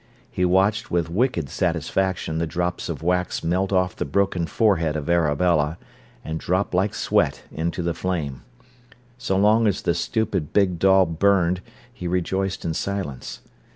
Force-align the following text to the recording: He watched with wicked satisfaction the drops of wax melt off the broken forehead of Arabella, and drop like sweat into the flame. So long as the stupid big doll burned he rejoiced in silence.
He 0.31 0.45
watched 0.45 0.89
with 0.89 1.11
wicked 1.11 1.47
satisfaction 1.47 2.39
the 2.39 2.47
drops 2.47 2.89
of 2.89 3.03
wax 3.03 3.43
melt 3.43 3.71
off 3.71 3.95
the 3.95 4.03
broken 4.03 4.47
forehead 4.47 4.95
of 4.95 5.11
Arabella, 5.11 5.77
and 6.25 6.39
drop 6.39 6.73
like 6.73 6.95
sweat 6.95 7.43
into 7.51 7.83
the 7.83 7.93
flame. 7.93 8.41
So 9.19 9.37
long 9.37 9.67
as 9.67 9.83
the 9.83 9.93
stupid 9.93 10.53
big 10.53 10.79
doll 10.79 11.05
burned 11.05 11.61
he 11.93 12.07
rejoiced 12.07 12.65
in 12.65 12.73
silence. 12.73 13.41